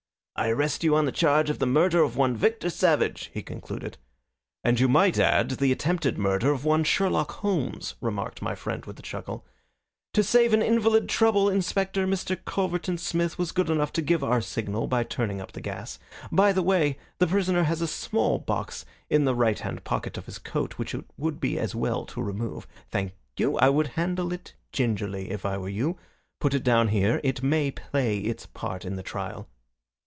"I 0.33 0.49
arrest 0.49 0.83
you 0.83 0.95
on 0.95 1.05
the 1.05 1.11
charge 1.11 1.51
of 1.51 1.59
the 1.59 1.67
murder 1.67 2.01
of 2.01 2.17
one 2.17 2.35
Victor 2.35 2.71
Savage," 2.71 3.29
he 3.31 3.43
concluded. 3.43 3.99
"And 4.63 4.79
you 4.79 4.87
might 4.87 5.19
add 5.19 5.51
of 5.51 5.57
the 5.59 5.71
attempted 5.71 6.17
murder 6.17 6.51
of 6.51 6.65
one 6.65 6.83
Sherlock 6.83 7.31
Holmes," 7.41 7.93
remarked 8.01 8.41
my 8.41 8.55
friend 8.55 8.83
with 8.87 8.97
a 8.97 9.03
chuckle. 9.03 9.45
"To 10.15 10.23
save 10.23 10.55
an 10.55 10.63
invalid 10.63 11.07
trouble, 11.07 11.47
Inspector, 11.47 12.07
Mr. 12.07 12.35
Culverton 12.43 12.97
Smith 12.97 13.37
was 13.37 13.51
good 13.51 13.69
enough 13.69 13.93
to 13.93 14.01
give 14.01 14.23
our 14.23 14.41
signal 14.41 14.87
by 14.87 15.03
turning 15.03 15.39
up 15.39 15.51
the 15.51 15.61
gas. 15.61 15.99
By 16.31 16.51
the 16.53 16.63
way, 16.63 16.97
the 17.19 17.27
prisoner 17.27 17.61
has 17.63 17.79
a 17.81 17.87
small 17.87 18.39
box 18.39 18.83
in 19.11 19.25
the 19.25 19.35
right 19.35 19.59
hand 19.59 19.83
pocket 19.83 20.17
of 20.17 20.25
his 20.25 20.39
coat 20.39 20.79
which 20.79 20.95
it 20.95 21.05
would 21.17 21.39
be 21.39 21.59
as 21.59 21.75
well 21.75 22.03
to 22.07 22.21
remove. 22.21 22.65
Thank 22.89 23.11
you. 23.37 23.59
I 23.59 23.69
would 23.69 23.89
handle 23.89 24.33
it 24.33 24.55
gingerly 24.71 25.29
if 25.29 25.45
I 25.45 25.59
were 25.59 25.69
you. 25.69 25.99
Put 26.39 26.55
it 26.55 26.63
down 26.63 26.87
here. 26.87 27.21
It 27.23 27.43
may 27.43 27.69
play 27.69 28.17
its 28.17 28.47
part 28.47 28.85
in 28.85 28.95
the 28.95 29.03
trial." 29.03 29.47